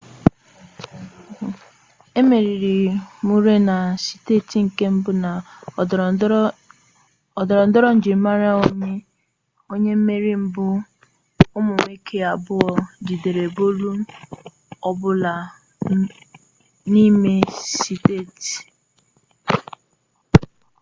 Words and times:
emeriri 2.19 2.77
murray 3.25 3.59
na 3.69 3.77
seti 4.25 4.57
nke 4.65 4.85
mbu 4.95 5.11
na 5.23 5.31
ndorondoro 6.13 7.87
njirimara 7.93 8.49
onye 9.73 9.93
mmeri 9.99 10.31
mgbe 10.43 10.65
umu 11.57 11.73
nwoke 11.77 12.17
abuo 12.33 12.69
jidere 13.05 13.45
bolu 13.55 13.91
ọ 14.87 14.89
bụla 14.99 15.33
n'ime 16.91 17.33
setị 17.79 18.53